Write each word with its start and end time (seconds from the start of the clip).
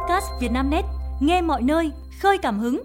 podcast 0.00 0.26
Vietnamnet, 0.40 0.84
nghe 1.20 1.42
mọi 1.42 1.62
nơi, 1.62 1.90
khơi 2.20 2.38
cảm 2.42 2.58
hứng. 2.58 2.82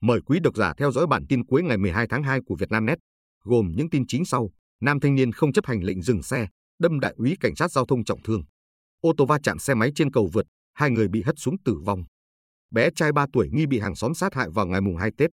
Mời 0.00 0.20
quý 0.26 0.40
độc 0.40 0.56
giả 0.56 0.72
theo 0.78 0.92
dõi 0.92 1.06
bản 1.06 1.26
tin 1.28 1.44
cuối 1.44 1.62
ngày 1.62 1.76
12 1.76 2.06
tháng 2.10 2.22
2 2.22 2.40
của 2.46 2.56
Vietnamnet, 2.58 2.98
gồm 3.44 3.72
những 3.76 3.90
tin 3.90 4.04
chính 4.08 4.24
sau. 4.24 4.50
Nam 4.80 5.00
thanh 5.00 5.14
niên 5.14 5.32
không 5.32 5.52
chấp 5.52 5.66
hành 5.66 5.84
lệnh 5.84 6.02
dừng 6.02 6.22
xe, 6.22 6.46
đâm 6.78 7.00
đại 7.00 7.14
úy 7.16 7.36
cảnh 7.40 7.56
sát 7.56 7.72
giao 7.72 7.86
thông 7.86 8.04
trọng 8.04 8.22
thương. 8.22 8.42
Ô 9.00 9.12
tô 9.16 9.26
va 9.26 9.38
chạm 9.42 9.58
xe 9.58 9.74
máy 9.74 9.92
trên 9.94 10.10
cầu 10.10 10.30
vượt, 10.32 10.46
hai 10.74 10.90
người 10.90 11.08
bị 11.08 11.22
hất 11.22 11.34
xuống 11.38 11.54
tử 11.64 11.76
vong. 11.84 12.04
Bé 12.70 12.90
trai 12.96 13.12
3 13.12 13.26
tuổi 13.32 13.48
nghi 13.52 13.66
bị 13.66 13.78
hàng 13.78 13.94
xóm 13.94 14.14
sát 14.14 14.34
hại 14.34 14.48
vào 14.50 14.66
ngày 14.66 14.80
mùng 14.80 14.96
2 14.96 15.10
Tết. 15.18 15.30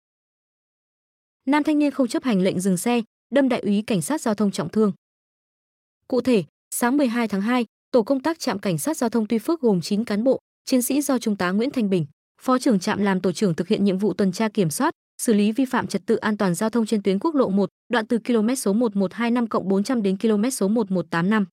Nam 1.47 1.63
thanh 1.63 1.79
niên 1.79 1.91
không 1.91 2.09
chấp 2.09 2.25
hành 2.25 2.41
lệnh 2.41 2.61
dừng 2.61 2.77
xe, 2.77 3.03
đâm 3.31 3.49
đại 3.49 3.61
úy 3.61 3.83
cảnh 3.87 4.03
sát 4.03 4.21
giao 4.21 4.35
thông 4.35 4.51
trọng 4.51 4.69
thương. 4.69 4.93
Cụ 6.09 6.21
thể, 6.21 6.45
sáng 6.71 6.97
12 6.97 7.29
tháng 7.29 7.41
2, 7.41 7.67
tổ 7.91 8.03
công 8.03 8.23
tác 8.23 8.39
trạm 8.39 8.59
cảnh 8.59 8.79
sát 8.79 8.97
giao 8.97 9.11
thông 9.11 9.27
Tuy 9.29 9.39
Phước 9.39 9.61
gồm 9.61 9.81
9 9.81 10.05
cán 10.05 10.25
bộ, 10.25 10.41
chiến 10.67 10.83
sĩ 10.83 11.01
do 11.01 11.19
Trung 11.19 11.37
tá 11.37 11.51
Nguyễn 11.51 11.71
Thanh 11.71 11.91
Bình, 11.91 12.07
Phó 12.43 12.59
trưởng 12.59 12.79
trạm 12.79 13.03
làm 13.03 13.21
tổ 13.21 13.33
trưởng 13.33 13.55
thực 13.55 13.69
hiện 13.69 13.85
nhiệm 13.85 13.99
vụ 13.99 14.15
tuần 14.15 14.33
tra 14.33 14.49
kiểm 14.49 14.71
soát, 14.71 14.95
xử 15.23 15.33
lý 15.33 15.53
vi 15.53 15.65
phạm 15.65 15.87
trật 15.87 16.07
tự 16.07 16.17
an 16.17 16.37
toàn 16.37 16.55
giao 16.55 16.71
thông 16.71 16.87
trên 16.87 17.03
tuyến 17.03 17.19
quốc 17.19 17.35
lộ 17.35 17.49
1, 17.49 17.71
đoạn 17.89 18.07
từ 18.07 18.19
km 18.19 18.55
số 18.55 18.73
1125 18.73 19.69
400 19.69 20.03
đến 20.03 20.19
km 20.19 20.51
số 20.51 20.69
1185. 20.69 21.47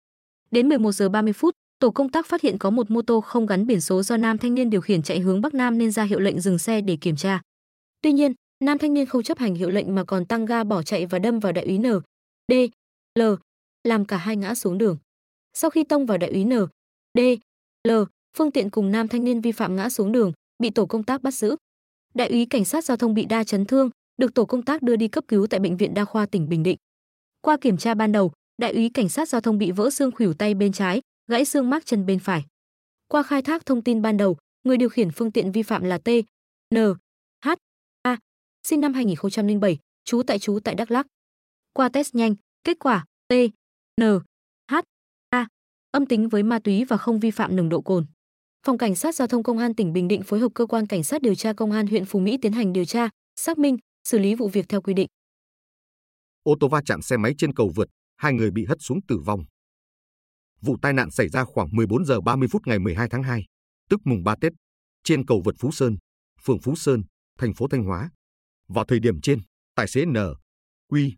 Đến 0.52 0.70
11 0.70 0.92
giờ 0.92 1.10
30 1.10 1.34
phút, 1.34 1.56
tổ 1.80 1.92
công 1.92 2.10
tác 2.10 2.26
phát 2.26 2.42
hiện 2.42 2.58
có 2.58 2.70
một 2.70 2.92
mô 2.92 3.02
tô 3.02 3.22
không 3.22 3.46
gắn 3.46 3.68
biển 3.68 3.82
số 3.82 4.04
do 4.04 4.18
nam 4.18 4.38
thanh 4.38 4.54
niên 4.54 4.70
điều 4.70 4.82
khiển 4.82 5.04
chạy 5.04 5.20
hướng 5.20 5.42
bắc 5.42 5.54
nam 5.54 5.78
nên 5.78 5.92
ra 5.92 6.04
hiệu 6.04 6.20
lệnh 6.20 6.40
dừng 6.40 6.60
xe 6.60 6.82
để 6.82 6.98
kiểm 7.02 7.16
tra. 7.16 7.42
Tuy 8.02 8.12
nhiên, 8.12 8.34
nam 8.64 8.78
thanh 8.78 8.94
niên 8.94 9.06
không 9.06 9.24
chấp 9.24 9.38
hành 9.38 9.56
hiệu 9.56 9.70
lệnh 9.70 9.96
mà 9.96 10.04
còn 10.04 10.26
tăng 10.26 10.46
ga 10.46 10.64
bỏ 10.64 10.84
chạy 10.84 11.06
và 11.06 11.20
đâm 11.20 11.40
vào 11.40 11.52
đại 11.52 11.66
úy 11.66 11.78
N, 11.78 11.84
D, 12.48 12.54
L, 13.20 13.22
làm 13.84 14.06
cả 14.06 14.18
hai 14.18 14.36
ngã 14.36 14.56
xuống 14.56 14.78
đường. 14.78 14.98
Sau 15.54 15.70
khi 15.70 15.84
tông 15.84 16.06
vào 16.06 16.18
đại 16.18 16.30
úy 16.30 16.46
N, 16.46 16.54
D, 17.14 17.20
L, 17.88 17.92
phương 18.38 18.52
tiện 18.52 18.70
cùng 18.70 18.92
nam 18.92 19.08
thanh 19.08 19.24
niên 19.24 19.42
vi 19.42 19.52
phạm 19.52 19.76
ngã 19.76 19.90
xuống 19.90 20.12
đường, 20.12 20.32
bị 20.60 20.70
tổ 20.70 20.86
công 20.86 21.04
tác 21.04 21.24
bắt 21.24 21.34
giữ. 21.34 21.56
Đại 22.14 22.30
úy 22.30 22.46
cảnh 22.46 22.66
sát 22.66 22.86
giao 22.86 22.98
thông 22.98 23.14
bị 23.14 23.26
đa 23.26 23.44
chấn 23.44 23.66
thương, 23.66 23.90
được 24.18 24.34
tổ 24.34 24.46
công 24.46 24.64
tác 24.64 24.82
đưa 24.82 24.96
đi 24.96 25.08
cấp 25.08 25.24
cứu 25.28 25.48
tại 25.48 25.60
bệnh 25.60 25.78
viện 25.78 25.94
đa 25.94 26.06
khoa 26.06 26.26
tỉnh 26.26 26.50
Bình 26.50 26.64
Định. 26.64 26.78
Qua 27.42 27.58
kiểm 27.62 27.78
tra 27.78 27.94
ban 27.94 28.12
đầu, 28.12 28.32
đại 28.58 28.74
úy 28.74 28.90
cảnh 28.90 29.10
sát 29.10 29.30
giao 29.30 29.42
thông 29.42 29.58
bị 29.58 29.72
vỡ 29.72 29.90
xương 29.90 30.12
khuỷu 30.12 30.34
tay 30.34 30.54
bên 30.54 30.72
trái, 30.72 31.02
gãy 31.28 31.46
xương 31.46 31.70
mác 31.70 31.86
chân 31.86 32.06
bên 32.06 32.20
phải. 32.20 32.46
Qua 33.08 33.24
khai 33.24 33.42
thác 33.42 33.66
thông 33.66 33.82
tin 33.82 34.02
ban 34.02 34.18
đầu, 34.18 34.38
người 34.64 34.78
điều 34.78 34.90
khiển 34.90 35.12
phương 35.12 35.32
tiện 35.32 35.52
vi 35.52 35.64
phạm 35.64 35.84
là 35.84 35.98
T, 35.98 36.10
N, 36.76 36.78
H, 37.46 37.50
A, 38.02 38.18
sinh 38.68 38.82
năm 38.82 38.94
2007, 38.94 39.78
trú 40.06 40.24
tại 40.28 40.40
trú 40.40 40.60
tại 40.64 40.76
Đắk 40.76 40.92
Lắk. 40.92 41.08
Qua 41.74 41.90
test 41.90 42.16
nhanh, 42.16 42.36
kết 42.64 42.80
quả 42.80 43.06
T, 43.28 43.34
N, 44.02 44.04
H, 44.72 44.76
A 45.30 45.48
âm 45.92 46.06
tính 46.06 46.30
với 46.30 46.44
ma 46.44 46.60
túy 46.60 46.86
và 46.86 46.98
không 46.98 47.20
vi 47.20 47.32
phạm 47.32 47.56
nồng 47.56 47.70
độ 47.70 47.82
cồn. 47.82 48.06
Phòng 48.66 48.78
Cảnh 48.78 48.96
sát 48.96 49.16
Giao 49.16 49.28
thông 49.28 49.44
Công 49.44 49.58
an 49.58 49.76
tỉnh 49.76 49.94
Bình 49.94 50.08
Định 50.08 50.24
phối 50.24 50.40
hợp 50.40 50.50
cơ 50.56 50.66
quan 50.66 50.88
cảnh 50.88 51.04
sát 51.04 51.22
điều 51.22 51.36
tra 51.36 51.54
Công 51.54 51.72
an 51.72 51.88
huyện 51.88 52.06
Phú 52.06 52.20
Mỹ 52.20 52.38
tiến 52.42 52.52
hành 52.52 52.74
điều 52.74 52.86
tra, 52.86 53.10
xác 53.36 53.58
minh, 53.58 53.78
xử 54.04 54.20
lý 54.20 54.36
vụ 54.36 54.50
việc 54.50 54.66
theo 54.70 54.82
quy 54.82 54.94
định. 54.94 55.08
Ô 56.44 56.56
tô 56.60 56.68
va 56.68 56.82
chạm 56.86 57.02
xe 57.02 57.18
máy 57.18 57.34
trên 57.38 57.54
cầu 57.54 57.72
vượt, 57.76 57.88
hai 58.18 58.34
người 58.34 58.52
bị 58.52 58.66
hất 58.66 58.78
xuống 58.82 59.00
tử 59.08 59.20
vong. 59.26 59.44
Vụ 60.62 60.78
tai 60.82 60.94
nạn 60.94 61.12
xảy 61.12 61.30
ra 61.30 61.44
khoảng 61.44 61.68
14 61.72 62.06
giờ 62.06 62.22
30 62.22 62.48
phút 62.52 62.68
ngày 62.68 62.80
12 62.80 63.08
tháng 63.10 63.24
2, 63.24 63.46
tức 63.90 64.00
mùng 64.04 64.24
3 64.24 64.36
Tết, 64.42 64.54
trên 65.04 65.26
cầu 65.26 65.42
vượt 65.46 65.56
Phú 65.60 65.72
Sơn, 65.72 65.98
phường 66.44 66.60
Phú 66.60 66.76
Sơn, 66.76 67.04
thành 67.40 67.54
phố 67.54 67.68
Thanh 67.68 67.84
Hóa. 67.84 68.10
Vào 68.68 68.86
thời 68.86 69.00
điểm 69.00 69.22
trên, 69.22 69.40
tài 69.76 69.88
xế 69.88 70.06
N, 70.06 70.16
Quy, 70.88 71.16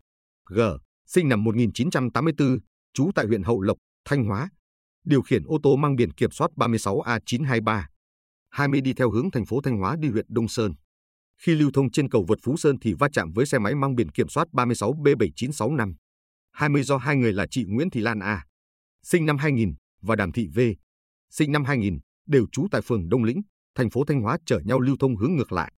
G, 0.48 0.60
sinh 1.06 1.28
năm 1.28 1.44
1984, 1.44 2.58
trú 2.94 3.10
tại 3.14 3.26
huyện 3.26 3.42
Hậu 3.42 3.60
Lộc, 3.60 3.78
Thanh 4.04 4.24
Hóa, 4.24 4.48
điều 5.06 5.22
khiển 5.22 5.42
ô 5.46 5.58
tô 5.62 5.76
mang 5.76 5.96
biển 5.96 6.12
kiểm 6.12 6.30
soát 6.30 6.50
36A923, 6.56 7.82
20 8.50 8.80
đi 8.80 8.92
theo 8.92 9.10
hướng 9.10 9.30
thành 9.30 9.46
phố 9.46 9.60
Thanh 9.60 9.78
Hóa 9.78 9.96
đi 10.00 10.08
huyện 10.08 10.26
Đông 10.28 10.48
Sơn. 10.48 10.72
Khi 11.42 11.54
lưu 11.54 11.70
thông 11.74 11.90
trên 11.90 12.08
cầu 12.08 12.24
vượt 12.28 12.38
Phú 12.42 12.56
Sơn 12.56 12.76
thì 12.80 12.94
va 12.98 13.08
chạm 13.12 13.32
với 13.32 13.46
xe 13.46 13.58
máy 13.58 13.74
mang 13.74 13.94
biển 13.94 14.10
kiểm 14.10 14.28
soát 14.28 14.48
36B7965, 14.52 15.94
20 16.52 16.82
do 16.82 16.96
hai 16.96 17.16
người 17.16 17.32
là 17.32 17.46
chị 17.50 17.64
Nguyễn 17.68 17.90
Thị 17.90 18.00
Lan 18.00 18.18
A, 18.18 18.44
sinh 19.02 19.26
năm 19.26 19.38
2000 19.38 19.74
và 20.02 20.16
Đàm 20.16 20.32
Thị 20.32 20.48
V, 20.54 20.60
sinh 21.30 21.52
năm 21.52 21.64
2000, 21.64 21.98
đều 22.26 22.46
trú 22.52 22.66
tại 22.70 22.80
phường 22.82 23.08
Đông 23.08 23.24
Lĩnh, 23.24 23.40
thành 23.74 23.90
phố 23.90 24.04
Thanh 24.04 24.20
Hóa 24.20 24.38
chở 24.46 24.60
nhau 24.64 24.80
lưu 24.80 24.96
thông 25.00 25.16
hướng 25.16 25.36
ngược 25.36 25.52
lại. 25.52 25.72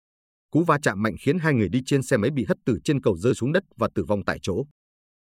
Cú 0.51 0.63
va 0.63 0.77
chạm 0.81 1.01
mạnh 1.01 1.15
khiến 1.21 1.39
hai 1.39 1.53
người 1.53 1.69
đi 1.69 1.81
trên 1.85 2.03
xe 2.03 2.17
máy 2.17 2.31
bị 2.31 2.45
hất 2.45 2.57
từ 2.65 2.79
trên 2.83 3.01
cầu 3.01 3.17
rơi 3.17 3.33
xuống 3.35 3.51
đất 3.51 3.63
và 3.77 3.89
tử 3.95 4.03
vong 4.03 4.25
tại 4.25 4.39
chỗ. 4.41 4.63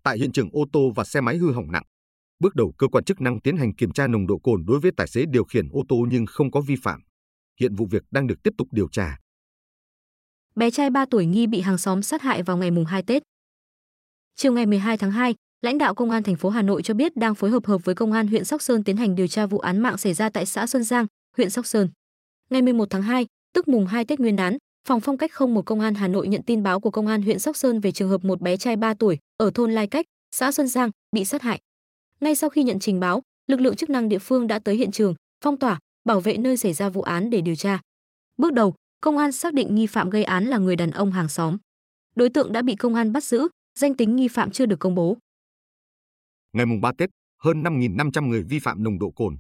Tại 0.04 0.18
hiện 0.18 0.32
trường 0.32 0.50
ô 0.52 0.66
tô 0.72 0.92
và 0.96 1.04
xe 1.04 1.22
máy 1.22 1.38
hư 1.38 1.52
hỏng 1.52 1.72
nặng. 1.72 1.84
Bước 2.40 2.56
đầu 2.56 2.74
cơ 2.78 2.88
quan 2.88 3.04
chức 3.04 3.22
năng 3.22 3.42
tiến 3.42 3.58
hành 3.58 3.76
kiểm 3.76 3.92
tra 3.92 4.08
nồng 4.08 4.28
độ 4.28 4.38
cồn 4.38 4.66
đối 4.68 4.80
với 4.80 4.92
tài 4.98 5.08
xế 5.08 5.26
điều 5.26 5.44
khiển 5.44 5.68
ô 5.72 5.84
tô 5.90 5.96
nhưng 6.12 6.26
không 6.26 6.52
có 6.52 6.62
vi 6.62 6.76
phạm. 6.84 7.02
Hiện 7.60 7.76
vụ 7.76 7.88
việc 7.92 8.04
đang 8.12 8.28
được 8.28 8.36
tiếp 8.44 8.54
tục 8.58 8.68
điều 8.72 8.88
tra. 8.92 9.18
Bé 10.56 10.72
trai 10.72 10.90
3 10.90 11.06
tuổi 11.06 11.26
nghi 11.26 11.48
bị 11.48 11.62
hàng 11.62 11.78
xóm 11.78 12.02
sát 12.02 12.22
hại 12.22 12.44
vào 12.44 12.58
ngày 12.58 12.72
mùng 12.72 12.86
2 12.86 13.04
Tết. 13.04 13.24
Chiều 14.36 14.54
ngày 14.54 14.66
12 14.66 14.98
tháng 14.98 15.12
2, 15.12 15.36
lãnh 15.62 15.78
đạo 15.78 15.96
công 15.96 16.12
an 16.12 16.24
thành 16.24 16.36
phố 16.36 16.50
Hà 16.50 16.62
Nội 16.62 16.84
cho 16.84 16.94
biết 16.94 17.16
đang 17.16 17.36
phối 17.36 17.50
hợp 17.50 17.66
hợp 17.66 17.86
với 17.86 17.96
công 17.96 18.12
an 18.12 18.28
huyện 18.28 18.46
Sóc 18.46 18.62
Sơn 18.62 18.84
tiến 18.84 18.98
hành 18.98 19.16
điều 19.16 19.28
tra 19.28 19.46
vụ 19.46 19.60
án 19.60 19.80
mạng 19.80 19.98
xảy 19.98 20.14
ra 20.14 20.30
tại 20.30 20.46
xã 20.46 20.68
Xuân 20.68 20.84
Giang, 20.84 21.06
huyện 21.38 21.50
Sóc 21.50 21.66
Sơn. 21.66 21.90
Ngày 22.50 22.62
11 22.62 22.88
tháng 22.90 23.02
2, 23.02 23.26
tức 23.54 23.68
mùng 23.68 23.88
2 23.88 24.06
Tết 24.06 24.20
Nguyên 24.20 24.36
đán, 24.36 24.58
Phòng 24.88 25.02
phong 25.02 25.18
cách 25.18 25.32
không 25.34 25.54
một 25.54 25.66
công 25.66 25.80
an 25.80 25.96
Hà 25.96 26.08
Nội 26.08 26.28
nhận 26.28 26.44
tin 26.44 26.64
báo 26.64 26.80
của 26.80 26.92
công 26.92 27.08
an 27.08 27.22
huyện 27.22 27.40
Sóc 27.40 27.58
Sơn 27.58 27.80
về 27.80 27.92
trường 27.92 28.10
hợp 28.10 28.26
một 28.26 28.42
bé 28.42 28.58
trai 28.58 28.76
3 28.76 28.94
tuổi 28.94 29.18
ở 29.38 29.52
thôn 29.54 29.72
Lai 29.72 29.88
Cách, 29.88 30.06
xã 30.32 30.52
Xuân 30.52 30.68
Giang 30.68 30.90
bị 31.12 31.26
sát 31.26 31.42
hại. 31.42 31.60
Ngay 32.20 32.36
sau 32.36 32.50
khi 32.50 32.64
nhận 32.64 32.80
trình 32.80 33.00
báo, 33.00 33.22
lực 33.48 33.60
lượng 33.60 33.76
chức 33.76 33.90
năng 33.90 34.10
địa 34.10 34.20
phương 34.20 34.48
đã 34.48 34.60
tới 34.60 34.76
hiện 34.76 34.92
trường, 34.92 35.16
phong 35.44 35.58
tỏa, 35.58 35.80
bảo 36.06 36.20
vệ 36.20 36.38
nơi 36.38 36.58
xảy 36.58 36.74
ra 36.74 36.90
vụ 36.90 37.02
án 37.02 37.30
để 37.30 37.42
điều 37.42 37.56
tra. 37.56 37.82
Bước 38.38 38.54
đầu, 38.54 38.76
công 39.02 39.18
an 39.18 39.32
xác 39.32 39.54
định 39.54 39.76
nghi 39.76 39.88
phạm 39.88 40.10
gây 40.10 40.24
án 40.24 40.46
là 40.46 40.58
người 40.58 40.76
đàn 40.76 40.92
ông 40.92 41.12
hàng 41.12 41.30
xóm. 41.30 41.58
Đối 42.16 42.30
tượng 42.30 42.52
đã 42.52 42.62
bị 42.62 42.76
công 42.76 42.96
an 42.96 43.12
bắt 43.12 43.24
giữ, 43.24 43.48
danh 43.80 43.96
tính 43.96 44.16
nghi 44.16 44.28
phạm 44.28 44.52
chưa 44.52 44.66
được 44.66 44.80
công 44.80 44.96
bố. 44.96 45.18
Ngày 46.54 46.66
mùng 46.66 46.82
3 46.82 46.92
Tết, 46.98 47.10
hơn 47.44 47.64
5.500 47.64 48.28
người 48.28 48.44
vi 48.44 48.60
phạm 48.60 48.84
nồng 48.84 49.00
độ 49.00 49.12
cồn. 49.12 49.38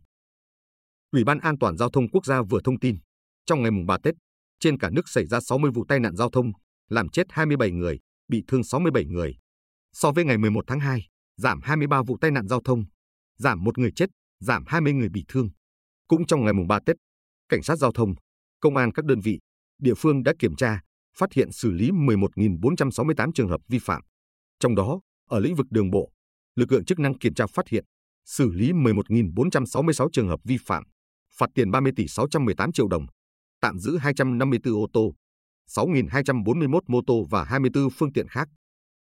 Ủy 1.11 1.23
ban 1.23 1.39
An 1.39 1.57
toàn 1.59 1.77
giao 1.77 1.89
thông 1.89 2.09
quốc 2.09 2.25
gia 2.25 2.41
vừa 2.41 2.59
thông 2.63 2.79
tin, 2.79 2.97
trong 3.45 3.61
ngày 3.61 3.71
mùng 3.71 3.85
3 3.85 3.97
Tết, 4.03 4.15
trên 4.59 4.79
cả 4.79 4.89
nước 4.89 5.09
xảy 5.09 5.25
ra 5.25 5.39
60 5.39 5.71
vụ 5.71 5.85
tai 5.87 5.99
nạn 5.99 6.15
giao 6.15 6.29
thông, 6.29 6.51
làm 6.89 7.09
chết 7.09 7.23
27 7.29 7.71
người, 7.71 7.99
bị 8.27 8.43
thương 8.47 8.63
67 8.63 9.05
người. 9.05 9.35
So 9.93 10.11
với 10.11 10.25
ngày 10.25 10.37
11 10.37 10.63
tháng 10.67 10.79
2, 10.79 11.07
giảm 11.37 11.61
23 11.61 12.01
vụ 12.07 12.17
tai 12.21 12.31
nạn 12.31 12.47
giao 12.47 12.61
thông, 12.61 12.85
giảm 13.37 13.63
một 13.63 13.77
người 13.77 13.91
chết, 13.95 14.09
giảm 14.39 14.63
20 14.67 14.93
người 14.93 15.09
bị 15.09 15.25
thương. 15.27 15.49
Cũng 16.07 16.25
trong 16.25 16.43
ngày 16.43 16.53
mùng 16.53 16.67
3 16.67 16.79
Tết, 16.85 16.95
cảnh 17.49 17.63
sát 17.63 17.75
giao 17.75 17.91
thông, 17.91 18.13
công 18.59 18.77
an 18.77 18.91
các 18.91 19.05
đơn 19.05 19.19
vị, 19.19 19.39
địa 19.81 19.93
phương 19.97 20.23
đã 20.23 20.33
kiểm 20.39 20.55
tra, 20.55 20.81
phát 21.17 21.33
hiện 21.33 21.51
xử 21.51 21.71
lý 21.71 21.89
11.468 21.91 23.31
trường 23.31 23.49
hợp 23.49 23.61
vi 23.67 23.79
phạm. 23.79 24.01
Trong 24.59 24.75
đó, 24.75 24.99
ở 25.29 25.39
lĩnh 25.39 25.55
vực 25.55 25.67
đường 25.69 25.91
bộ, 25.91 26.11
lực 26.55 26.71
lượng 26.71 26.85
chức 26.85 26.99
năng 26.99 27.17
kiểm 27.17 27.33
tra 27.33 27.47
phát 27.47 27.67
hiện, 27.67 27.85
xử 28.25 28.51
lý 28.51 28.71
11.466 28.71 30.09
trường 30.13 30.27
hợp 30.27 30.39
vi 30.43 30.57
phạm, 30.65 30.83
phạt 31.37 31.49
tiền 31.55 31.71
30 31.71 31.91
tỷ 31.95 32.07
618 32.07 32.71
triệu 32.71 32.87
đồng, 32.87 33.05
tạm 33.61 33.79
giữ 33.79 33.97
254 33.97 34.73
ô 34.73 34.87
tô, 34.93 35.13
6.241 35.69 36.79
mô 36.87 37.01
tô 37.07 37.25
và 37.29 37.43
24 37.43 37.89
phương 37.89 38.13
tiện 38.13 38.27
khác. 38.27 38.47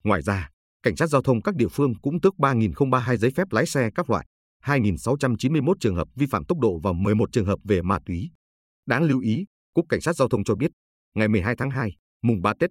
Ngoài 0.04 0.22
ra, 0.22 0.50
cảnh 0.84 0.96
sát 0.96 1.08
giao 1.08 1.22
thông 1.22 1.42
các 1.42 1.56
địa 1.56 1.68
phương 1.68 1.94
cũng 2.02 2.22
tước 2.22 2.34
3.032 2.38 3.16
giấy 3.16 3.32
phép 3.32 3.52
lái 3.52 3.66
xe 3.66 3.90
các 3.96 4.10
loại, 4.10 4.26
2.691 4.66 5.74
trường 5.80 5.96
hợp 5.96 6.08
vi 6.16 6.26
phạm 6.26 6.46
tốc 6.46 6.60
độ 6.60 6.80
và 6.84 6.94
11 6.94 7.30
trường 7.32 7.46
hợp 7.46 7.60
về 7.64 7.82
ma 7.82 8.00
túy. 8.06 8.32
Đáng 8.86 9.04
lưu 9.04 9.20
ý, 9.20 9.46
Cục 9.74 9.86
Cảnh 9.90 10.02
sát 10.02 10.16
Giao 10.16 10.30
thông 10.30 10.44
cho 10.44 10.56
biết, 10.56 10.72
ngày 11.16 11.28
12 11.28 11.56
tháng 11.56 11.70
2, 11.70 11.92
mùng 12.22 12.42
3 12.42 12.54
Tết, 12.60 12.70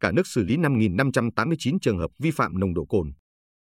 cả 0.00 0.12
nước 0.12 0.26
xử 0.26 0.44
lý 0.44 0.56
5.589 0.56 1.78
trường 1.82 1.98
hợp 1.98 2.10
vi 2.18 2.30
phạm 2.30 2.58
nồng 2.58 2.74
độ 2.74 2.84
cồn. 2.84 3.12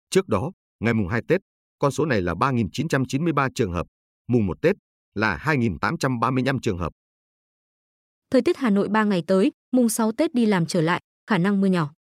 Trước 0.09 0.27
đó, 0.27 0.51
ngày 0.79 0.93
mùng 0.93 1.07
2 1.07 1.21
Tết, 1.27 1.41
con 1.79 1.91
số 1.91 2.05
này 2.05 2.21
là 2.21 2.33
3.993 2.33 3.49
trường 3.55 3.71
hợp, 3.71 3.87
mùng 4.27 4.45
1 4.45 4.61
Tết 4.61 4.75
là 5.15 5.37
2.835 5.43 6.59
trường 6.59 6.77
hợp. 6.77 6.93
Thời 8.31 8.41
tiết 8.41 8.57
Hà 8.57 8.69
Nội 8.69 8.89
3 8.89 9.03
ngày 9.03 9.23
tới, 9.27 9.51
mùng 9.71 9.89
6 9.89 10.11
Tết 10.11 10.33
đi 10.33 10.45
làm 10.45 10.65
trở 10.65 10.81
lại, 10.81 11.01
khả 11.27 11.37
năng 11.37 11.61
mưa 11.61 11.67
nhỏ. 11.67 11.93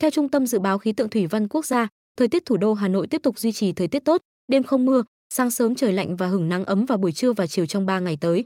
Theo 0.00 0.10
Trung 0.10 0.28
tâm 0.28 0.46
Dự 0.46 0.58
báo 0.58 0.78
Khí 0.78 0.92
tượng 0.92 1.08
Thủy 1.08 1.26
văn 1.26 1.48
Quốc 1.48 1.64
gia, 1.66 1.88
thời 2.16 2.28
tiết 2.28 2.44
thủ 2.46 2.56
đô 2.56 2.74
Hà 2.74 2.88
Nội 2.88 3.06
tiếp 3.06 3.22
tục 3.22 3.38
duy 3.38 3.52
trì 3.52 3.72
thời 3.72 3.88
tiết 3.88 4.04
tốt, 4.04 4.20
đêm 4.48 4.62
không 4.62 4.84
mưa, 4.84 5.02
sáng 5.34 5.50
sớm 5.50 5.74
trời 5.74 5.92
lạnh 5.92 6.16
và 6.16 6.26
hửng 6.26 6.48
nắng 6.48 6.64
ấm 6.64 6.84
vào 6.84 6.98
buổi 6.98 7.12
trưa 7.12 7.32
và 7.32 7.46
chiều 7.46 7.66
trong 7.66 7.86
3 7.86 8.00
ngày 8.00 8.18
tới. 8.20 8.44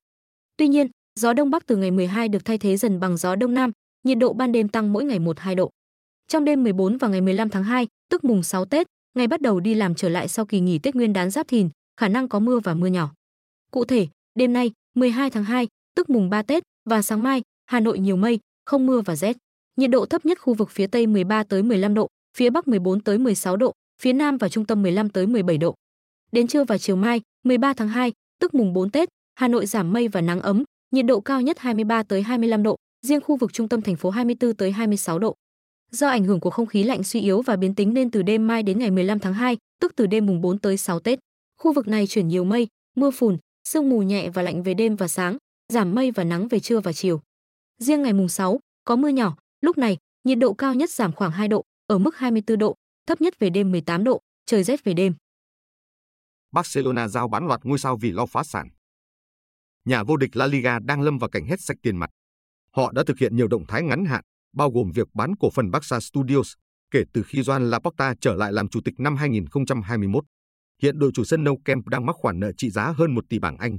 Tuy 0.57 0.69
nhiên, 0.69 0.87
gió 1.21 1.33
đông 1.33 1.51
bắc 1.51 1.67
từ 1.67 1.77
ngày 1.77 1.91
12 1.91 2.29
được 2.29 2.45
thay 2.45 2.59
thế 2.59 2.77
dần 2.77 3.01
bằng 3.01 3.17
gió 3.17 3.35
đông 3.35 3.55
nam, 3.55 3.71
nhiệt 4.05 4.19
độ 4.19 4.33
ban 4.33 4.53
đêm 4.53 4.69
tăng 4.69 4.93
mỗi 4.93 5.05
ngày 5.05 5.19
1-2 5.19 5.55
độ. 5.55 5.71
Trong 6.29 6.45
đêm 6.45 6.63
14 6.63 6.99
và 6.99 7.09
ngày 7.09 7.21
15 7.21 7.49
tháng 7.49 7.65
2, 7.65 7.87
tức 8.11 8.25
mùng 8.25 8.43
6 8.43 8.65
Tết, 8.65 8.87
ngày 9.15 9.27
bắt 9.27 9.41
đầu 9.41 9.61
đi 9.61 9.75
làm 9.75 9.95
trở 9.95 10.09
lại 10.09 10.29
sau 10.29 10.47
kỳ 10.47 10.61
nghỉ 10.61 10.79
Tết 10.79 10.95
Nguyên 10.95 11.13
đán 11.13 11.31
Giáp 11.31 11.49
Thìn, 11.49 11.69
khả 12.01 12.09
năng 12.09 12.29
có 12.29 12.39
mưa 12.39 12.61
và 12.65 12.75
mưa 12.75 12.87
nhỏ. 12.87 13.11
Cụ 13.71 13.85
thể, 13.85 14.09
đêm 14.35 14.53
nay, 14.53 14.73
12 14.95 15.31
tháng 15.31 15.45
2, 15.45 15.69
tức 15.97 16.11
mùng 16.11 16.31
3 16.31 16.43
Tết 16.43 16.63
và 16.91 17.03
sáng 17.03 17.23
mai, 17.23 17.43
Hà 17.67 17.81
Nội 17.81 17.99
nhiều 17.99 18.17
mây, 18.17 18.39
không 18.65 18.87
mưa 18.87 19.01
và 19.01 19.17
rét. 19.17 19.37
Nhiệt 19.77 19.91
độ 19.91 20.07
thấp 20.07 20.27
nhất 20.27 20.41
khu 20.41 20.55
vực 20.55 20.71
phía 20.71 20.87
Tây 20.87 21.07
13 21.07 21.43
tới 21.43 21.63
15 21.63 21.95
độ, 21.95 22.09
phía 22.37 22.51
Bắc 22.51 22.69
14 22.69 23.01
tới 23.01 23.19
16 23.19 23.57
độ, 23.57 23.73
phía 24.03 24.13
Nam 24.13 24.39
và 24.39 24.49
trung 24.49 24.65
tâm 24.65 24.83
15 24.83 25.09
tới 25.09 25.27
17 25.27 25.59
độ. 25.59 25.75
Đến 26.33 26.47
trưa 26.47 26.65
và 26.65 26.79
chiều 26.79 26.97
mai, 26.97 27.21
13 27.45 27.75
tháng 27.75 27.89
2, 27.89 28.13
tức 28.41 28.55
mùng 28.55 28.73
4 28.73 28.91
Tết, 28.91 29.09
Hà 29.35 29.49
Nội 29.49 29.67
giảm 29.67 29.93
mây 29.93 30.09
và 30.09 30.21
nắng 30.21 30.41
ấm, 30.41 30.65
nhiệt 30.91 31.07
độ 31.07 31.21
cao 31.21 31.41
nhất 31.41 31.59
23 31.59 32.03
tới 32.03 32.23
25 32.23 32.63
độ, 32.63 32.77
riêng 33.07 33.21
khu 33.21 33.37
vực 33.37 33.53
trung 33.53 33.69
tâm 33.69 33.83
thành 33.83 33.97
phố 33.97 34.11
24 34.11 34.55
tới 34.55 34.73
26 34.73 35.19
độ. 35.19 35.35
Do 35.91 36.09
ảnh 36.09 36.25
hưởng 36.25 36.41
của 36.41 36.51
không 36.51 36.67
khí 36.67 36.83
lạnh 36.83 37.03
suy 37.03 37.21
yếu 37.21 37.43
và 37.43 37.57
biến 37.57 37.75
tính 37.75 37.95
nên 37.95 38.11
từ 38.11 38.23
đêm 38.23 38.47
mai 38.47 38.63
đến 38.63 38.79
ngày 38.79 38.91
15 38.91 39.19
tháng 39.19 39.35
2, 39.35 39.57
tức 39.81 39.93
từ 39.97 40.07
đêm 40.07 40.27
mùng 40.27 40.41
4 40.41 40.59
tới 40.59 40.77
6 40.77 41.01
Tết, 41.01 41.19
khu 41.61 41.73
vực 41.73 41.89
này 41.89 42.07
chuyển 42.07 42.29
nhiều 42.29 42.45
mây, 42.45 42.69
mưa 42.97 43.11
phùn, 43.11 43.39
sương 43.69 43.91
mù 43.91 44.03
nhẹ 44.03 44.31
và 44.31 44.43
lạnh 44.43 44.63
về 44.63 44.75
đêm 44.75 44.97
và 44.97 45.09
sáng, 45.09 45.37
giảm 45.73 45.95
mây 45.95 46.11
và 46.11 46.25
nắng 46.25 46.49
về 46.49 46.61
trưa 46.61 46.81
và 46.81 46.93
chiều. 46.93 47.21
Riêng 47.79 48.03
ngày 48.03 48.13
mùng 48.13 48.29
6, 48.29 48.61
có 48.85 48.97
mưa 48.97 49.09
nhỏ, 49.09 49.37
lúc 49.65 49.79
này 49.79 49.99
nhiệt 50.25 50.39
độ 50.39 50.55
cao 50.55 50.75
nhất 50.75 50.91
giảm 50.91 51.13
khoảng 51.13 51.33
2 51.33 51.49
độ, 51.49 51.65
ở 51.87 51.99
mức 51.99 52.17
24 52.17 52.59
độ, 52.59 52.75
thấp 53.07 53.21
nhất 53.21 53.39
về 53.39 53.51
đêm 53.51 53.73
18 53.73 54.05
độ, 54.05 54.21
trời 54.47 54.65
rét 54.65 54.85
về 54.85 54.95
đêm. 54.95 55.15
Barcelona 56.53 57.09
giao 57.09 57.29
bán 57.29 57.47
loạt 57.47 57.61
ngôi 57.65 57.79
sao 57.79 57.97
vì 57.97 58.13
lo 58.13 58.27
phá 58.27 58.45
sản. 58.45 58.69
Nhà 59.85 60.03
vô 60.03 60.17
địch 60.17 60.37
La 60.37 60.47
Liga 60.47 60.79
đang 60.79 61.03
lâm 61.03 61.19
vào 61.19 61.31
cảnh 61.31 61.45
hết 61.47 61.61
sạch 61.61 61.77
tiền 61.83 61.97
mặt. 61.97 62.11
Họ 62.73 62.93
đã 62.93 63.03
thực 63.07 63.19
hiện 63.19 63.37
nhiều 63.37 63.49
động 63.49 63.67
thái 63.69 63.83
ngắn 63.83 64.05
hạn, 64.05 64.25
bao 64.53 64.71
gồm 64.71 64.91
việc 64.95 65.09
bán 65.15 65.37
cổ 65.41 65.51
phần 65.51 65.71
Barca 65.71 66.01
Studios 66.01 66.53
kể 66.91 67.03
từ 67.13 67.23
khi 67.27 67.41
Joan 67.41 67.61
Laporta 67.71 68.15
trở 68.21 68.35
lại 68.35 68.53
làm 68.53 68.69
chủ 68.69 68.81
tịch 68.85 68.95
năm 68.99 69.17
2021. 69.17 70.25
Hiện 70.83 70.99
đội 70.99 71.11
chủ 71.15 71.25
sân 71.25 71.45
Nou 71.45 71.59
Camp 71.65 71.89
đang 71.89 72.07
mắc 72.07 72.17
khoản 72.19 72.41
nợ 72.41 72.53
trị 72.57 72.71
giá 72.71 72.93
hơn 72.97 73.15
1 73.15 73.25
tỷ 73.29 73.39
bảng 73.39 73.57
Anh. 73.57 73.79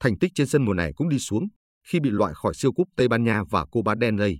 Thành 0.00 0.18
tích 0.18 0.32
trên 0.34 0.46
sân 0.46 0.64
mùa 0.64 0.74
này 0.74 0.92
cũng 0.96 1.08
đi 1.08 1.18
xuống 1.18 1.48
khi 1.86 2.00
bị 2.00 2.10
loại 2.10 2.34
khỏi 2.36 2.54
siêu 2.54 2.72
cúp 2.72 2.88
Tây 2.96 3.08
Ban 3.08 3.24
Nha 3.24 3.42
và 3.50 3.64
Copa 3.64 3.94
del 4.00 4.18
Rey. 4.18 4.38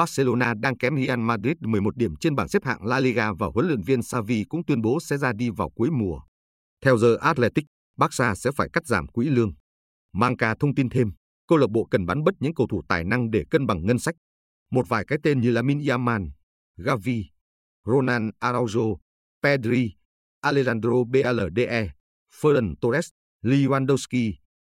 Barcelona 0.00 0.54
đang 0.54 0.76
kém 0.76 0.96
Real 0.96 1.18
Madrid 1.18 1.56
11 1.60 1.96
điểm 1.96 2.16
trên 2.20 2.34
bảng 2.34 2.48
xếp 2.48 2.64
hạng 2.64 2.86
La 2.86 3.00
Liga 3.00 3.32
và 3.32 3.46
huấn 3.54 3.66
luyện 3.66 3.82
viên 3.82 4.02
Xavi 4.02 4.44
cũng 4.48 4.64
tuyên 4.64 4.82
bố 4.82 4.98
sẽ 5.00 5.16
ra 5.18 5.32
đi 5.32 5.50
vào 5.50 5.70
cuối 5.70 5.90
mùa. 5.90 6.20
Theo 6.84 6.98
giờ 6.98 7.16
Athletic, 7.20 7.64
Barca 7.96 8.34
sẽ 8.34 8.50
phải 8.56 8.68
cắt 8.72 8.86
giảm 8.86 9.06
quỹ 9.06 9.28
lương. 9.28 9.52
Manca 10.12 10.54
thông 10.60 10.74
tin 10.74 10.88
thêm, 10.88 11.12
câu 11.48 11.58
lạc 11.58 11.70
bộ 11.70 11.84
cần 11.84 12.06
bán 12.06 12.24
bất 12.24 12.34
những 12.40 12.54
cầu 12.54 12.66
thủ 12.70 12.82
tài 12.88 13.04
năng 13.04 13.30
để 13.30 13.44
cân 13.50 13.66
bằng 13.66 13.86
ngân 13.86 13.98
sách. 13.98 14.14
Một 14.70 14.88
vài 14.88 15.04
cái 15.04 15.18
tên 15.22 15.40
như 15.40 15.50
Lamine 15.50 15.90
Yamal, 15.90 16.22
Gavi, 16.76 17.24
Ronan 17.84 18.30
Araujo, 18.40 18.96
Pedri, 19.42 19.94
Alejandro 20.44 21.04
Balde, 21.04 21.90
Ferran 22.40 22.74
Torres, 22.80 23.08
Lewandowski, 23.44 24.32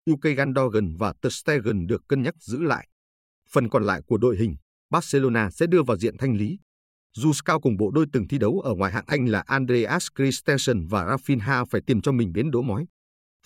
Ilkay 0.05 0.35
Gundogan 0.35 0.97
và 0.97 1.13
Ter 1.23 1.33
Stegen 1.33 1.87
được 1.87 2.03
cân 2.09 2.23
nhắc 2.23 2.35
giữ 2.41 2.63
lại. 2.63 2.89
Phần 3.51 3.69
còn 3.69 3.85
lại 3.85 4.03
của 4.07 4.17
đội 4.17 4.37
hình, 4.37 4.57
Barcelona 4.91 5.51
sẽ 5.51 5.67
đưa 5.67 5.83
vào 5.83 5.97
diện 5.97 6.17
thanh 6.19 6.37
lý. 6.37 6.59
Dù 7.17 7.33
Scout 7.33 7.63
cùng 7.63 7.77
bộ 7.77 7.91
đôi 7.91 8.07
từng 8.13 8.29
thi 8.29 8.39
đấu 8.39 8.61
ở 8.61 8.75
ngoài 8.75 8.93
hạng 8.93 9.05
Anh 9.07 9.27
là 9.27 9.43
Andreas 9.47 10.07
Christensen 10.17 10.87
và 10.87 11.05
Rafinha 11.05 11.65
phải 11.65 11.81
tìm 11.87 12.01
cho 12.01 12.13
mình 12.13 12.33
bến 12.33 12.51
đỗ 12.51 12.63
mói. 12.63 12.87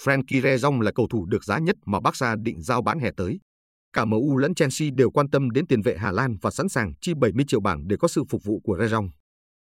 Frankie 0.01 0.43
de 0.43 0.57
Jong 0.57 0.81
là 0.81 0.93
cầu 0.95 1.09
thủ 1.11 1.27
được 1.27 1.45
giá 1.45 1.59
nhất 1.59 1.77
mà 1.87 2.01
Barca 2.01 2.37
định 2.37 2.63
giao 2.63 2.83
bán 2.83 2.99
hè 2.99 3.11
tới. 3.17 3.41
Cả 3.93 4.05
MU 4.05 4.37
lẫn 4.37 4.55
Chelsea 4.55 4.89
đều 4.95 5.11
quan 5.11 5.31
tâm 5.31 5.51
đến 5.51 5.67
tiền 5.67 5.83
vệ 5.83 5.97
Hà 5.99 6.13
Lan 6.13 6.37
và 6.43 6.51
sẵn 6.51 6.69
sàng 6.69 6.93
chi 7.01 7.13
70 7.15 7.45
triệu 7.49 7.61
bảng 7.61 7.89
để 7.89 7.97
có 7.97 8.09
sự 8.09 8.25
phục 8.29 8.45
vụ 8.45 8.61
của 8.65 8.79
de 8.81 8.87
Jong. 8.87 9.09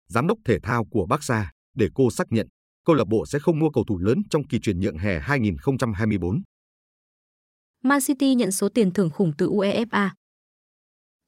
Giám 0.08 0.26
đốc 0.26 0.38
thể 0.44 0.58
thao 0.62 0.84
của 0.84 1.06
Barca, 1.06 1.50
để 1.74 1.88
cô 1.94 2.10
xác 2.10 2.32
nhận, 2.32 2.46
câu 2.84 2.96
lạc 2.96 3.04
bộ 3.08 3.26
sẽ 3.26 3.38
không 3.38 3.58
mua 3.58 3.70
cầu 3.70 3.84
thủ 3.88 3.98
lớn 3.98 4.22
trong 4.30 4.46
kỳ 4.48 4.60
chuyển 4.60 4.80
nhượng 4.80 4.98
hè 4.98 5.20
2024. 5.20 6.42
Man 7.84 8.00
City 8.06 8.34
nhận 8.34 8.52
số 8.52 8.68
tiền 8.68 8.90
thưởng 8.90 9.10
khủng 9.10 9.32
từ 9.38 9.48
UEFA. 9.48 10.10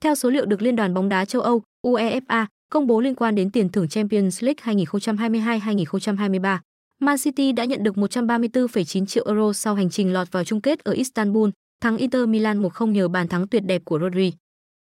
Theo 0.01 0.15
số 0.15 0.31
liệu 0.31 0.47
được 0.47 0.63
Liên 0.63 0.77
đoàn 0.77 0.95
bóng 0.95 1.09
đá 1.09 1.25
châu 1.25 1.43
Âu 1.43 1.63
UEFA 1.87 2.47
công 2.71 2.87
bố 2.87 3.01
liên 3.01 3.15
quan 3.15 3.35
đến 3.35 3.51
tiền 3.51 3.69
thưởng 3.69 3.89
Champions 3.89 4.45
League 4.45 4.85
2022-2023, 4.85 6.59
Man 7.01 7.17
City 7.19 7.53
đã 7.53 7.65
nhận 7.65 7.83
được 7.83 7.95
134,9 7.95 9.07
triệu 9.07 9.25
euro 9.27 9.53
sau 9.53 9.75
hành 9.75 9.91
trình 9.91 10.13
lọt 10.13 10.33
vào 10.33 10.45
chung 10.45 10.61
kết 10.61 10.85
ở 10.85 10.93
Istanbul, 10.93 11.51
thắng 11.81 11.97
Inter 11.97 12.29
Milan 12.29 12.63
1-0 12.63 12.91
nhờ 12.91 13.09
bàn 13.09 13.29
thắng 13.29 13.49
tuyệt 13.49 13.63
đẹp 13.67 13.83
của 13.85 13.99
Rodri. 13.99 14.33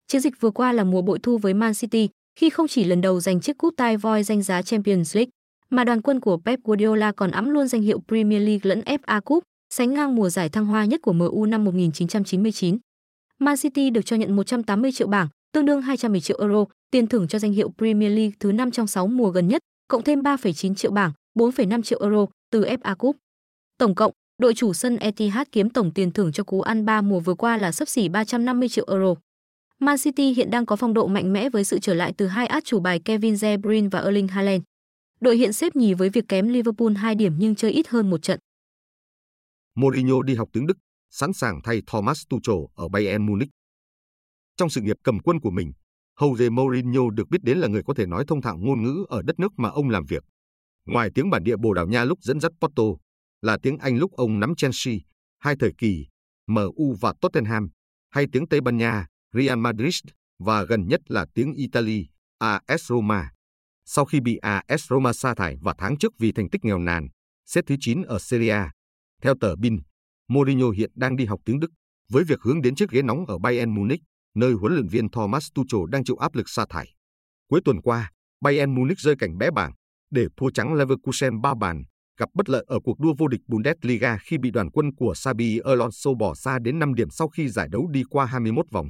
Chiến 0.08 0.22
dịch 0.22 0.34
vừa 0.40 0.50
qua 0.50 0.72
là 0.72 0.84
mùa 0.84 1.02
bội 1.02 1.20
thu 1.24 1.38
với 1.38 1.54
Man 1.54 1.74
City 1.74 2.10
khi 2.40 2.50
không 2.50 2.68
chỉ 2.68 2.84
lần 2.84 3.02
đầu 3.02 3.20
giành 3.20 3.42
chiếc 3.42 3.58
cúp 3.58 3.74
tai 3.78 3.98
voi 3.98 4.24
danh 4.24 4.42
giá 4.42 4.62
Champions 4.62 5.16
League, 5.16 5.30
mà 5.70 5.84
đoàn 5.84 6.02
quân 6.02 6.20
của 6.20 6.38
Pep 6.38 6.60
Guardiola 6.64 7.12
còn 7.12 7.32
ẵm 7.32 7.50
luôn 7.50 7.68
danh 7.68 7.82
hiệu 7.82 8.00
Premier 8.08 8.42
League 8.42 8.62
lẫn 8.64 8.82
FA 8.82 9.22
Cup, 9.22 9.44
sánh 9.74 9.94
ngang 9.94 10.16
mùa 10.16 10.30
giải 10.30 10.50
thăng 10.50 10.66
hoa 10.66 10.86
nhất 10.86 11.02
của 11.02 11.14
MU 11.14 11.46
năm 11.46 11.64
1999. 11.64 12.78
Man 13.40 13.58
City 13.58 13.90
được 13.90 14.02
cho 14.06 14.16
nhận 14.16 14.36
180 14.36 14.92
triệu 14.92 15.08
bảng, 15.08 15.28
tương 15.54 15.66
đương 15.66 15.82
210 15.82 16.22
triệu 16.22 16.38
euro, 16.40 16.66
tiền 16.92 17.08
thưởng 17.08 17.28
cho 17.28 17.40
danh 17.40 17.52
hiệu 17.52 17.72
Premier 17.78 18.16
League 18.18 18.32
thứ 18.40 18.52
5 18.52 18.72
trong 18.72 18.88
6 18.88 19.08
mùa 19.08 19.30
gần 19.30 19.48
nhất, 19.48 19.62
cộng 19.88 20.04
thêm 20.04 20.22
3,9 20.22 20.76
triệu 20.76 20.92
bảng, 20.92 21.12
4,5 21.36 21.82
triệu 21.82 22.00
euro 22.02 22.26
từ 22.52 22.64
FA 22.64 22.96
Cup. 22.96 23.18
Tổng 23.78 23.96
cộng, 23.96 24.12
đội 24.42 24.54
chủ 24.54 24.74
sân 24.74 24.98
Etihad 24.98 25.48
kiếm 25.52 25.70
tổng 25.70 25.92
tiền 25.92 26.12
thưởng 26.12 26.32
cho 26.32 26.44
cú 26.44 26.62
ăn 26.62 26.86
3 26.86 27.02
mùa 27.02 27.20
vừa 27.20 27.34
qua 27.34 27.58
là 27.58 27.72
sấp 27.72 27.88
xỉ 27.88 28.10
350 28.10 28.70
triệu 28.70 28.86
euro. 28.88 29.14
Man 29.80 29.98
City 29.98 30.34
hiện 30.34 30.50
đang 30.50 30.66
có 30.66 30.76
phong 30.76 30.94
độ 30.94 31.08
mạnh 31.08 31.34
mẽ 31.34 31.50
với 31.50 31.64
sự 31.64 31.80
trở 31.80 31.94
lại 31.94 32.14
từ 32.18 32.28
hai 32.28 32.48
át 32.48 32.66
chủ 32.66 32.80
bài 32.80 33.00
Kevin 33.00 33.36
De 33.36 33.58
Bruyne 33.58 33.90
và 33.92 34.00
Erling 34.00 34.28
Haaland. 34.28 34.64
Đội 35.20 35.38
hiện 35.38 35.54
xếp 35.54 35.76
nhì 35.76 35.94
với 35.94 36.10
việc 36.10 36.28
kém 36.28 36.48
Liverpool 36.48 36.94
2 36.94 37.16
điểm 37.16 37.34
nhưng 37.38 37.56
chơi 37.56 37.72
ít 37.72 37.88
hơn 37.88 38.10
một 38.10 38.22
trận. 38.22 38.40
Mourinho 39.76 40.22
đi 40.22 40.36
học 40.36 40.50
tiếng 40.54 40.68
Đức, 40.68 40.78
sẵn 41.10 41.34
sàng 41.34 41.62
thay 41.64 41.82
Thomas 41.88 42.24
Tuchel 42.30 42.56
ở 42.76 42.88
Bayern 42.90 43.26
Munich. 43.26 43.50
Trong 44.58 44.70
sự 44.70 44.82
nghiệp 44.82 44.98
cầm 45.04 45.20
quân 45.20 45.40
của 45.40 45.52
mình, 45.52 45.72
Jose 46.20 46.52
Mourinho 46.52 47.10
được 47.10 47.30
biết 47.30 47.44
đến 47.44 47.58
là 47.58 47.68
người 47.68 47.84
có 47.84 47.94
thể 47.94 48.06
nói 48.06 48.24
thông 48.28 48.42
thạo 48.42 48.58
ngôn 48.58 48.84
ngữ 48.84 49.06
ở 49.10 49.22
đất 49.22 49.40
nước 49.40 49.52
mà 49.58 49.70
ông 49.70 49.90
làm 49.90 50.06
việc. 50.06 50.24
Ngoài 50.86 51.10
tiếng 51.16 51.30
bản 51.30 51.44
địa 51.44 51.58
Bồ 51.58 51.74
Đào 51.74 51.88
Nha 51.88 52.04
lúc 52.04 52.20
dẫn 52.22 52.40
dắt 52.40 52.52
Porto, 52.62 52.84
là 53.42 53.58
tiếng 53.64 53.78
Anh 53.78 53.98
lúc 53.98 54.12
ông 54.12 54.40
nắm 54.40 54.56
Chelsea, 54.56 54.96
hai 55.40 55.56
thời 55.60 55.72
kỳ, 55.78 56.08
MU 56.48 56.96
và 57.02 57.14
Tottenham, 57.22 57.70
hay 58.10 58.26
tiếng 58.32 58.48
Tây 58.48 58.62
Ban 58.62 58.78
Nha, 58.78 59.06
Real 59.34 59.58
Madrid 59.58 60.00
và 60.40 60.64
gần 60.64 60.88
nhất 60.88 61.02
là 61.08 61.26
tiếng 61.34 61.54
Italy, 61.54 62.08
AS 62.38 62.82
Roma. 62.82 63.32
Sau 63.86 64.06
khi 64.06 64.20
bị 64.20 64.38
AS 64.38 64.90
Roma 64.90 65.14
sa 65.14 65.36
thải 65.36 65.58
vào 65.62 65.76
tháng 65.78 65.98
trước 65.98 66.14
vì 66.20 66.32
thành 66.32 66.50
tích 66.50 66.66
nghèo 66.66 66.80
nàn, 66.80 67.08
xếp 67.46 67.62
thứ 67.68 67.76
9 67.80 68.02
ở 68.02 68.20
Serie 68.20 68.50
A. 68.50 68.72
Theo 69.22 69.34
tờ 69.42 69.56
Bin, 69.56 69.80
Mourinho 70.28 70.70
hiện 70.70 70.92
đang 70.96 71.16
đi 71.16 71.26
học 71.26 71.40
tiếng 71.46 71.60
Đức 71.60 71.72
với 72.12 72.24
việc 72.24 72.42
hướng 72.42 72.62
đến 72.62 72.76
chiếc 72.76 72.90
ghế 72.90 73.02
nóng 73.02 73.26
ở 73.26 73.38
Bayern 73.38 73.76
Munich, 73.76 74.02
nơi 74.36 74.54
huấn 74.54 74.74
luyện 74.74 74.88
viên 74.88 75.10
Thomas 75.10 75.48
Tuchel 75.56 75.82
đang 75.90 76.04
chịu 76.04 76.16
áp 76.16 76.36
lực 76.36 76.50
sa 76.50 76.66
thải. 76.70 76.88
Cuối 77.50 77.62
tuần 77.66 77.82
qua, 77.82 78.12
Bayern 78.42 78.76
Munich 78.76 79.00
rơi 79.00 79.16
cảnh 79.20 79.38
bé 79.38 79.52
bảng 79.52 79.74
để 80.12 80.28
thua 80.38 80.50
trắng 80.50 80.74
Leverkusen 80.74 81.42
3 81.42 81.54
bàn, 81.60 81.84
gặp 82.20 82.30
bất 82.34 82.50
lợi 82.50 82.66
ở 82.68 82.80
cuộc 82.84 83.00
đua 83.00 83.14
vô 83.18 83.28
địch 83.28 83.42
Bundesliga 83.48 84.18
khi 84.18 84.38
bị 84.38 84.52
đoàn 84.52 84.72
quân 84.72 84.96
của 84.96 85.14
Xabi 85.16 85.60
Alonso 85.60 86.14
bỏ 86.14 86.36
xa 86.36 86.60
đến 86.60 86.80
5 86.80 86.94
điểm 86.94 87.10
sau 87.10 87.28
khi 87.28 87.50
giải 87.50 87.68
đấu 87.72 87.88
đi 87.92 88.04
qua 88.10 88.26
21 88.26 88.66
vòng. 88.72 88.90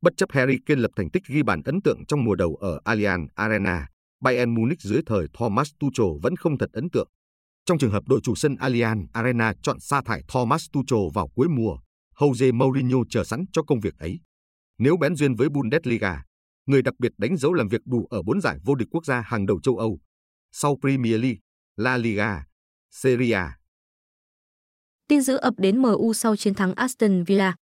Bất 0.00 0.12
chấp 0.16 0.32
Harry 0.32 0.58
Kane 0.66 0.80
lập 0.80 0.90
thành 0.96 1.10
tích 1.10 1.22
ghi 1.28 1.42
bàn 1.42 1.62
ấn 1.64 1.82
tượng 1.84 2.06
trong 2.08 2.24
mùa 2.24 2.34
đầu 2.34 2.54
ở 2.60 2.80
Allianz 2.84 3.26
Arena, 3.34 3.86
Bayern 4.20 4.54
Munich 4.54 4.80
dưới 4.80 5.00
thời 5.06 5.26
Thomas 5.38 5.70
Tuchel 5.80 6.06
vẫn 6.22 6.36
không 6.36 6.58
thật 6.58 6.70
ấn 6.72 6.90
tượng. 6.90 7.08
Trong 7.66 7.78
trường 7.78 7.90
hợp 7.90 8.02
đội 8.08 8.20
chủ 8.22 8.34
sân 8.34 8.54
Allianz 8.54 9.06
Arena 9.12 9.52
chọn 9.62 9.80
sa 9.80 10.02
thải 10.04 10.22
Thomas 10.28 10.66
Tuchel 10.72 11.00
vào 11.14 11.28
cuối 11.28 11.48
mùa, 11.48 11.78
Jose 12.16 12.54
Mourinho 12.54 12.98
chờ 13.10 13.24
sẵn 13.24 13.44
cho 13.52 13.62
công 13.62 13.80
việc 13.80 13.98
ấy. 13.98 14.20
Nếu 14.78 14.96
bén 14.96 15.14
duyên 15.14 15.34
với 15.34 15.48
Bundesliga, 15.48 16.22
người 16.66 16.82
đặc 16.82 16.94
biệt 16.98 17.12
đánh 17.18 17.36
dấu 17.36 17.52
làm 17.52 17.68
việc 17.68 17.80
đủ 17.84 18.06
ở 18.10 18.22
bốn 18.22 18.40
giải 18.40 18.58
vô 18.64 18.74
địch 18.74 18.88
quốc 18.90 19.04
gia 19.06 19.20
hàng 19.20 19.46
đầu 19.46 19.60
châu 19.60 19.76
Âu, 19.76 19.98
sau 20.52 20.76
Premier 20.80 21.20
League, 21.22 21.38
La 21.76 21.96
Liga, 21.96 22.44
Serie 22.90 23.32
A. 23.32 23.56
Tin 25.08 25.20
dữ 25.20 25.36
ập 25.36 25.54
đến 25.58 25.78
MU 25.78 26.12
sau 26.12 26.36
chiến 26.36 26.54
thắng 26.54 26.74
Aston 26.74 27.24
Villa. 27.24 27.54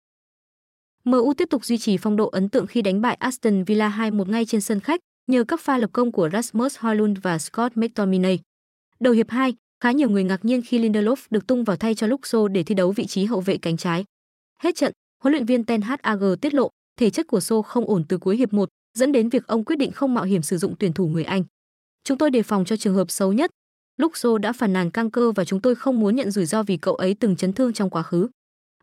MU 1.03 1.33
tiếp 1.33 1.47
tục 1.49 1.65
duy 1.65 1.77
trì 1.77 1.97
phong 1.97 2.15
độ 2.15 2.27
ấn 2.27 2.49
tượng 2.49 2.67
khi 2.67 2.81
đánh 2.81 3.01
bại 3.01 3.15
Aston 3.15 3.63
Villa 3.63 3.89
2-1 3.89 4.31
ngay 4.31 4.45
trên 4.45 4.61
sân 4.61 4.79
khách 4.79 4.99
nhờ 5.27 5.43
các 5.47 5.59
pha 5.61 5.77
lập 5.77 5.89
công 5.93 6.11
của 6.11 6.29
Rasmus 6.33 6.77
Højlund 6.77 7.15
và 7.21 7.37
Scott 7.37 7.77
McTominay. 7.77 8.39
Đầu 8.99 9.13
hiệp 9.13 9.29
2, 9.29 9.53
khá 9.83 9.91
nhiều 9.91 10.09
người 10.09 10.23
ngạc 10.23 10.45
nhiên 10.45 10.61
khi 10.61 10.79
Lindelof 10.79 11.15
được 11.29 11.47
tung 11.47 11.63
vào 11.63 11.77
thay 11.77 11.95
cho 11.95 12.07
Luxo 12.07 12.47
để 12.47 12.63
thi 12.63 12.75
đấu 12.75 12.91
vị 12.91 13.05
trí 13.05 13.25
hậu 13.25 13.41
vệ 13.41 13.57
cánh 13.57 13.77
trái. 13.77 14.05
Hết 14.59 14.75
trận, 14.75 14.91
huấn 15.23 15.31
luyện 15.31 15.45
viên 15.45 15.63
Ten 15.63 15.81
Hag 15.81 15.99
tiết 16.41 16.53
lộ 16.53 16.69
thể 16.99 17.09
chất 17.09 17.27
của 17.27 17.39
Sô 17.39 17.61
không 17.61 17.85
ổn 17.85 18.03
từ 18.09 18.17
cuối 18.17 18.37
hiệp 18.37 18.53
1, 18.53 18.69
dẫn 18.97 19.11
đến 19.11 19.29
việc 19.29 19.47
ông 19.47 19.65
quyết 19.65 19.75
định 19.75 19.91
không 19.91 20.13
mạo 20.13 20.23
hiểm 20.23 20.41
sử 20.41 20.57
dụng 20.57 20.75
tuyển 20.79 20.93
thủ 20.93 21.07
người 21.07 21.23
Anh. 21.23 21.43
Chúng 22.03 22.17
tôi 22.17 22.31
đề 22.31 22.43
phòng 22.43 22.65
cho 22.65 22.75
trường 22.75 22.95
hợp 22.95 23.11
xấu 23.11 23.33
nhất. 23.33 23.51
Luxo 23.97 24.37
đã 24.37 24.53
phản 24.53 24.73
nàn 24.73 24.91
căng 24.91 25.11
cơ 25.11 25.31
và 25.31 25.45
chúng 25.45 25.61
tôi 25.61 25.75
không 25.75 25.99
muốn 25.99 26.15
nhận 26.15 26.31
rủi 26.31 26.45
ro 26.45 26.63
vì 26.63 26.77
cậu 26.77 26.95
ấy 26.95 27.13
từng 27.13 27.35
chấn 27.35 27.53
thương 27.53 27.73
trong 27.73 27.89
quá 27.89 28.03
khứ. 28.03 28.27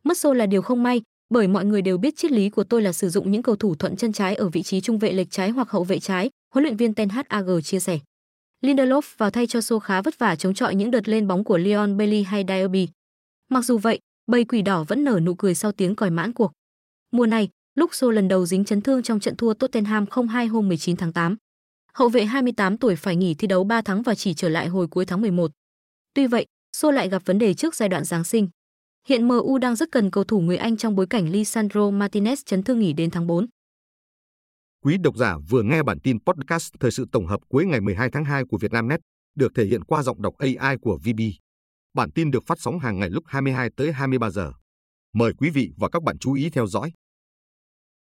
Mất 0.05 0.19
Sô 0.19 0.33
là 0.33 0.47
điều 0.47 0.63
không 0.63 0.83
may, 0.83 1.03
bởi 1.31 1.49
mọi 1.49 1.65
người 1.65 1.83
đều 1.83 1.99
biết 1.99 2.17
triết 2.17 2.33
lý 2.33 2.51
của 2.51 2.65
tôi 2.65 2.83
là 2.83 2.93
sử 2.93 3.09
dụng 3.09 3.31
những 3.31 3.43
cầu 3.43 3.57
thủ 3.57 3.75
thuận 3.75 3.97
chân 3.97 4.13
trái 4.13 4.35
ở 4.35 4.49
vị 4.49 4.63
trí 4.63 4.81
trung 4.81 4.99
vệ 4.99 5.13
lệch 5.13 5.31
trái 5.31 5.51
hoặc 5.51 5.71
hậu 5.71 5.85
vệ 5.85 6.01
trái, 6.01 6.31
huấn 6.55 6.65
luyện 6.65 6.77
viên 6.77 6.95
Ten 6.95 7.09
Hag 7.09 7.25
chia 7.63 7.81
sẻ. 7.81 7.99
Lindelof 8.65 9.03
vào 9.19 9.31
thay 9.31 9.47
cho 9.47 9.61
Sô 9.61 9.79
khá 9.79 10.03
vất 10.03 10.19
vả 10.19 10.37
chống 10.37 10.55
chọi 10.55 10.75
những 10.75 10.91
đợt 10.91 11.09
lên 11.09 11.27
bóng 11.27 11.45
của 11.45 11.59
Leon 11.59 11.97
Bailey 11.97 12.23
hay 12.23 12.45
Diaby. 12.49 12.89
Mặc 13.51 13.65
dù 13.65 13.79
vậy, 13.79 13.99
bầy 14.27 14.45
quỷ 14.45 14.63
đỏ 14.63 14.85
vẫn 14.85 15.05
nở 15.05 15.21
nụ 15.21 15.35
cười 15.35 15.55
sau 15.55 15.73
tiếng 15.73 15.95
còi 15.95 16.11
mãn 16.11 16.33
cuộc. 16.33 16.53
Mùa 17.13 17.27
này, 17.27 17.49
lúc 17.75 17.95
Sô 17.95 18.11
lần 18.11 18.29
đầu 18.29 18.47
dính 18.47 18.65
chấn 18.65 18.81
thương 18.81 19.03
trong 19.03 19.21
trận 19.21 19.37
thua 19.37 19.55
Tottenham 19.55 20.05
0-2 20.05 20.51
hôm 20.51 20.69
19 20.69 20.97
tháng 20.97 21.13
8. 21.13 21.37
Hậu 21.95 22.09
vệ 22.09 22.25
28 22.25 22.77
tuổi 22.77 22.97
phải 22.97 23.17
nghỉ 23.17 23.35
thi 23.35 23.47
đấu 23.47 23.65
3 23.65 23.83
tháng 23.83 24.03
và 24.03 24.15
chỉ 24.15 24.35
trở 24.35 24.49
lại 24.49 24.69
hồi 24.69 24.87
cuối 24.87 25.07
tháng 25.07 25.21
11. 25.21 25.51
Tuy 26.15 26.27
vậy, 26.27 26.47
Sô 26.77 26.91
lại 26.91 27.09
gặp 27.09 27.23
vấn 27.25 27.39
đề 27.39 27.55
trước 27.55 27.75
giai 27.75 27.89
đoạn 27.89 28.05
Giáng 28.05 28.25
sinh. 28.25 28.49
Hiện 29.09 29.29
MU 29.29 29.59
đang 29.59 29.77
rất 29.77 29.93
cần 29.93 30.11
cầu 30.11 30.25
thủ 30.25 30.41
người 30.41 30.57
Anh 30.57 30.77
trong 30.77 30.97
bối 30.97 31.07
cảnh 31.07 31.31
Lisandro 31.31 31.91
Martinez 31.91 32.37
chấn 32.47 32.63
thương 32.63 32.79
nghỉ 32.79 32.93
đến 32.93 33.11
tháng 33.11 33.27
4. 33.27 33.47
Quý 34.85 34.97
độc 34.99 35.17
giả 35.17 35.37
vừa 35.49 35.63
nghe 35.63 35.83
bản 35.83 36.01
tin 36.01 36.19
podcast 36.21 36.73
thời 36.81 36.91
sự 36.91 37.07
tổng 37.13 37.27
hợp 37.27 37.41
cuối 37.49 37.67
ngày 37.67 37.81
12 37.81 38.11
tháng 38.11 38.25
2 38.25 38.45
của 38.45 38.59
Vietnamnet, 38.59 39.01
được 39.35 39.53
thể 39.55 39.65
hiện 39.65 39.85
qua 39.85 40.03
giọng 40.03 40.23
đọc 40.23 40.35
AI 40.39 40.77
của 40.77 40.99
VB. 41.05 41.21
Bản 41.95 42.11
tin 42.11 42.31
được 42.31 42.47
phát 42.47 42.61
sóng 42.61 42.79
hàng 42.79 42.99
ngày 42.99 43.11
lúc 43.11 43.25
22 43.27 43.71
tới 43.77 43.93
23 43.93 44.31
giờ. 44.31 44.53
Mời 45.15 45.33
quý 45.39 45.51
vị 45.51 45.71
và 45.77 45.89
các 45.89 46.03
bạn 46.03 46.19
chú 46.19 46.33
ý 46.33 46.51
theo 46.51 46.67
dõi. 46.67 46.93